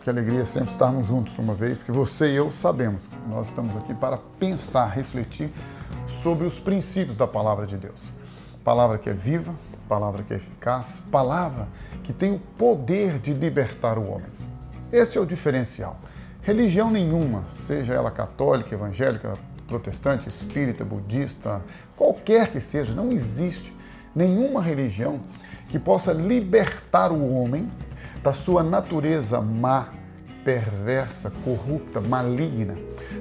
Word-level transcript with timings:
Que 0.00 0.08
alegria 0.08 0.44
sempre 0.44 0.70
estarmos 0.70 1.06
juntos, 1.06 1.36
uma 1.36 1.52
vez 1.52 1.82
que 1.82 1.90
você 1.90 2.30
e 2.30 2.36
eu 2.36 2.48
sabemos 2.48 3.08
que 3.08 3.16
nós 3.28 3.48
estamos 3.48 3.76
aqui 3.76 3.92
para 3.92 4.18
pensar, 4.38 4.86
refletir 4.86 5.50
sobre 6.06 6.46
os 6.46 6.60
princípios 6.60 7.16
da 7.16 7.26
palavra 7.26 7.66
de 7.66 7.76
Deus. 7.76 8.00
Palavra 8.62 8.98
que 8.98 9.10
é 9.10 9.12
viva, 9.12 9.52
palavra 9.88 10.22
que 10.22 10.32
é 10.32 10.36
eficaz, 10.36 11.02
palavra 11.10 11.66
que 12.04 12.12
tem 12.12 12.30
o 12.30 12.38
poder 12.38 13.18
de 13.18 13.32
libertar 13.32 13.98
o 13.98 14.06
homem. 14.06 14.28
Este 14.92 15.18
é 15.18 15.20
o 15.20 15.26
diferencial. 15.26 15.98
Religião 16.40 16.88
nenhuma, 16.88 17.44
seja 17.50 17.94
ela 17.94 18.12
católica, 18.12 18.72
evangélica, 18.72 19.36
protestante, 19.66 20.28
espírita, 20.28 20.84
budista, 20.84 21.60
qualquer 21.96 22.52
que 22.52 22.60
seja, 22.60 22.94
não 22.94 23.10
existe 23.10 23.74
nenhuma 24.14 24.62
religião 24.62 25.20
que 25.68 25.80
possa 25.80 26.12
libertar 26.12 27.10
o 27.10 27.34
homem 27.34 27.68
da 28.24 28.32
sua 28.32 28.62
natureza 28.62 29.38
má, 29.38 29.88
perversa, 30.46 31.30
corrupta, 31.44 32.00
maligna. 32.00 32.74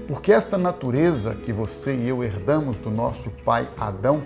Porque 0.07 0.31
esta 0.31 0.57
natureza 0.57 1.35
que 1.35 1.51
você 1.51 1.93
e 1.93 2.07
eu 2.07 2.23
herdamos 2.23 2.77
do 2.77 2.89
nosso 2.89 3.29
pai 3.43 3.67
Adão, 3.77 4.21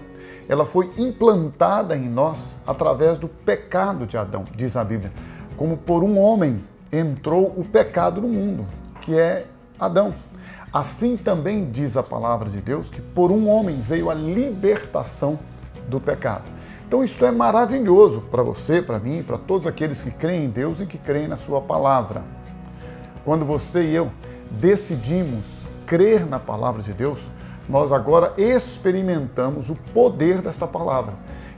ela 0.47 0.67
foi 0.67 0.93
implantada 0.95 1.97
em 1.97 2.07
nós 2.07 2.59
através 2.65 3.17
do 3.17 3.27
pecado 3.27 4.05
de 4.05 4.17
Adão, 4.17 4.45
diz 4.55 4.77
a 4.77 4.83
Bíblia. 4.83 5.11
Como 5.57 5.77
por 5.77 6.03
um 6.03 6.19
homem 6.19 6.63
entrou 6.91 7.55
o 7.57 7.65
pecado 7.65 8.21
no 8.21 8.27
mundo, 8.27 8.63
que 9.01 9.17
é 9.17 9.47
Adão. 9.79 10.13
Assim 10.71 11.17
também 11.17 11.71
diz 11.71 11.97
a 11.97 12.03
palavra 12.03 12.51
de 12.51 12.61
Deus 12.61 12.87
que 12.87 13.01
por 13.01 13.31
um 13.31 13.49
homem 13.49 13.81
veio 13.81 14.11
a 14.11 14.13
libertação 14.13 15.39
do 15.87 15.99
pecado. 15.99 16.56
Então 16.87 17.03
isso 17.03 17.25
é 17.25 17.31
maravilhoso 17.31 18.21
para 18.31 18.41
você, 18.41 18.81
para 18.81 18.97
mim, 18.97 19.21
para 19.21 19.37
todos 19.37 19.67
aqueles 19.67 20.01
que 20.01 20.09
creem 20.09 20.45
em 20.45 20.49
Deus 20.49 20.79
e 20.79 20.85
que 20.85 20.97
creem 20.97 21.27
na 21.27 21.35
sua 21.35 21.59
palavra. 21.59 22.23
Quando 23.25 23.43
você 23.43 23.83
e 23.83 23.93
eu 23.93 24.09
decidimos 24.49 25.67
crer 25.85 26.25
na 26.25 26.39
palavra 26.39 26.81
de 26.81 26.93
Deus, 26.93 27.27
nós 27.67 27.91
agora 27.91 28.33
experimentamos 28.37 29.69
o 29.69 29.75
poder 29.93 30.41
desta 30.41 30.65
palavra. 30.65 31.13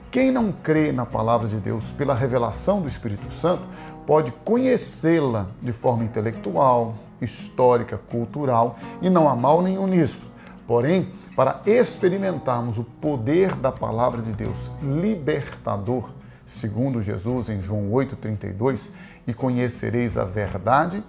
Quem 0.09 0.31
não 0.31 0.51
crê 0.51 0.91
na 0.91 1.05
palavra 1.05 1.47
de 1.47 1.57
Deus 1.57 1.91
pela 1.91 2.15
revelação 2.15 2.81
do 2.81 2.87
Espírito 2.87 3.31
Santo 3.31 3.61
pode 4.07 4.31
conhecê-la 4.43 5.45
de 5.61 5.71
forma 5.71 6.03
intelectual, 6.03 6.95
histórica, 7.21 7.99
cultural 8.09 8.77
e 8.99 9.11
não 9.11 9.29
há 9.29 9.35
mal 9.35 9.61
nenhum 9.61 9.85
nisso. 9.85 10.23
Porém, 10.69 11.07
para 11.35 11.61
experimentarmos 11.65 12.77
o 12.77 12.83
poder 12.83 13.55
da 13.55 13.71
palavra 13.71 14.21
de 14.21 14.31
Deus 14.31 14.69
libertador, 14.83 16.11
segundo 16.45 17.01
Jesus 17.01 17.49
em 17.49 17.59
João 17.59 17.89
8,32, 17.89 18.91
e 19.25 19.33
conhecereis 19.33 20.15
a 20.15 20.25
verdade, 20.25 21.03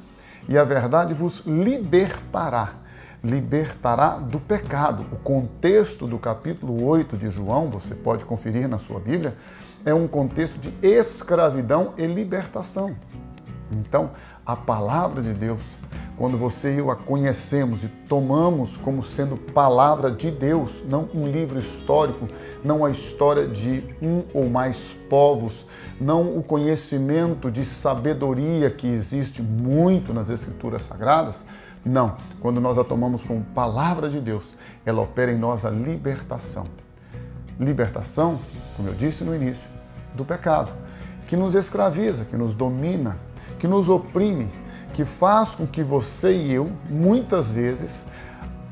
e 0.49 0.57
a 0.57 0.65
verdade 0.65 1.13
vos 1.13 1.41
libertará. 1.41 2.73
Libertará 3.23 4.17
do 4.17 4.41
pecado. 4.41 5.05
O 5.13 5.17
contexto 5.17 6.07
do 6.07 6.19
capítulo 6.19 6.83
8 6.83 7.19
de 7.19 7.31
João, 7.31 7.69
você 7.69 7.95
pode 7.95 8.25
conferir 8.25 8.67
na 8.67 8.79
sua 8.79 8.99
Bíblia, 8.99 9.37
é 9.85 9.93
um 9.93 10.09
contexto 10.09 10.59
de 10.59 10.73
escravidão 10.81 11.93
e 11.99 12.07
libertação. 12.07 12.97
Então, 13.71 14.11
a 14.45 14.57
palavra 14.57 15.23
de 15.23 15.33
Deus, 15.33 15.63
quando 16.17 16.37
você 16.37 16.75
e 16.75 16.79
eu 16.79 16.91
a 16.91 16.97
conhecemos 16.97 17.85
e 17.85 17.89
tomamos 17.89 18.77
como 18.77 19.03
sendo 19.03 19.37
palavra 19.37 20.11
de 20.11 20.31
Deus, 20.31 20.83
não 20.89 21.09
um 21.15 21.27
livro 21.27 21.59
histórico, 21.59 22.27
não 22.65 22.85
a 22.85 22.91
história 22.91 23.47
de 23.47 23.85
um 24.03 24.25
ou 24.35 24.51
mais 24.51 24.97
povos, 25.09 25.67
não 26.01 26.37
o 26.37 26.43
conhecimento 26.43 27.51
de 27.51 27.65
sabedoria 27.65 28.71
que 28.71 28.87
existe 28.87 29.41
muito 29.41 30.13
nas 30.13 30.29
Escrituras 30.29 30.83
Sagradas, 30.83 31.45
não. 31.85 32.17
Quando 32.41 32.61
nós 32.61 32.77
a 32.77 32.85
tomamos 32.85 33.25
como 33.25 33.43
palavra 33.55 34.09
de 34.09 34.21
Deus, 34.21 34.45
ela 34.85 35.01
opera 35.01 35.33
em 35.33 35.39
nós 35.39 35.65
a 35.65 35.71
libertação. 35.71 36.67
Libertação, 37.59 38.39
como 38.77 38.89
eu 38.89 38.95
disse 38.95 39.25
no 39.25 39.35
início, 39.35 39.71
do 40.15 40.25
pecado, 40.25 40.71
que 41.27 41.37
nos 41.37 41.55
escraviza, 41.55 42.25
que 42.25 42.37
nos 42.37 42.55
domina, 42.55 43.17
que 43.61 43.69
nos 43.69 43.89
oprime, 43.89 44.51
que 44.95 45.05
faz 45.05 45.55
com 45.55 45.67
que 45.67 45.83
você 45.83 46.37
e 46.37 46.53
eu, 46.53 46.69
muitas 46.89 47.53
vezes, 47.53 48.05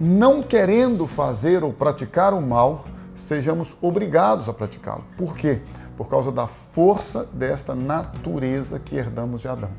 não 0.01 0.43
querendo 0.43 1.07
fazer 1.07 1.63
ou 1.63 1.73
praticar 1.73 2.33
o 2.33 2.41
mal, 2.41 2.87
sejamos 3.15 3.77
obrigados 3.83 4.49
a 4.49 4.55
praticá-lo. 4.55 5.05
Por 5.17 5.37
quê? 5.37 5.61
Por 5.97 6.09
causa 6.09 6.33
da 6.33 6.47
força 6.47 7.29
desta 7.33 7.75
natureza 7.75 8.79
que 8.79 8.97
herdamos 8.97 9.43
de 9.43 9.49
Adão. 9.49 9.71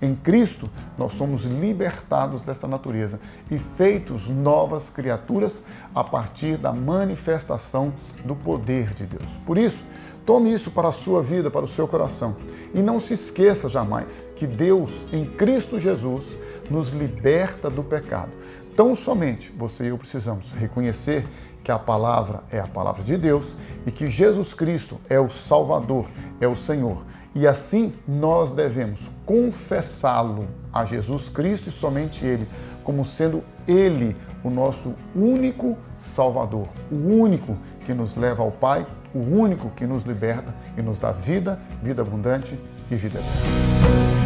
Em 0.00 0.14
Cristo, 0.14 0.68
nós 0.98 1.14
somos 1.14 1.44
libertados 1.44 2.42
dessa 2.42 2.68
natureza 2.68 3.18
e 3.50 3.58
feitos 3.58 4.28
novas 4.28 4.90
criaturas 4.90 5.62
a 5.94 6.04
partir 6.04 6.58
da 6.58 6.70
manifestação 6.70 7.94
do 8.24 8.36
poder 8.36 8.92
de 8.92 9.06
Deus. 9.06 9.38
Por 9.46 9.56
isso, 9.56 9.82
Tome 10.26 10.52
isso 10.52 10.72
para 10.72 10.88
a 10.88 10.92
sua 10.92 11.22
vida, 11.22 11.52
para 11.52 11.64
o 11.64 11.68
seu 11.68 11.86
coração. 11.86 12.36
E 12.74 12.82
não 12.82 12.98
se 12.98 13.14
esqueça 13.14 13.68
jamais 13.68 14.28
que 14.34 14.44
Deus, 14.44 15.06
em 15.12 15.24
Cristo 15.24 15.78
Jesus, 15.78 16.36
nos 16.68 16.88
liberta 16.90 17.70
do 17.70 17.84
pecado. 17.84 18.32
Tão 18.74 18.96
somente 18.96 19.54
você 19.56 19.84
e 19.84 19.88
eu 19.88 19.96
precisamos 19.96 20.50
reconhecer 20.50 21.24
que 21.62 21.70
a 21.70 21.78
palavra 21.78 22.42
é 22.50 22.58
a 22.58 22.66
palavra 22.66 23.04
de 23.04 23.16
Deus 23.16 23.56
e 23.86 23.92
que 23.92 24.10
Jesus 24.10 24.52
Cristo 24.52 25.00
é 25.08 25.18
o 25.18 25.30
Salvador, 25.30 26.06
é 26.40 26.46
o 26.46 26.56
Senhor. 26.56 27.04
E 27.34 27.46
assim 27.46 27.92
nós 28.06 28.50
devemos 28.50 29.10
confessá-lo 29.24 30.48
a 30.72 30.84
Jesus 30.84 31.28
Cristo 31.28 31.68
e 31.68 31.72
somente 31.72 32.24
Ele, 32.24 32.46
como 32.84 33.04
sendo 33.04 33.42
Ele 33.66 34.16
o 34.44 34.50
nosso 34.50 34.94
único 35.14 35.76
Salvador, 35.98 36.68
o 36.90 36.94
único 36.94 37.56
que 37.84 37.94
nos 37.94 38.16
leva 38.16 38.42
ao 38.42 38.52
Pai 38.52 38.86
o 39.16 39.18
único 39.18 39.70
que 39.70 39.86
nos 39.86 40.02
liberta 40.02 40.54
e 40.76 40.82
nos 40.82 40.98
dá 40.98 41.10
vida, 41.10 41.58
vida 41.82 42.02
abundante 42.02 42.58
e 42.90 42.96
vida 42.96 43.18
eterna. 43.18 44.25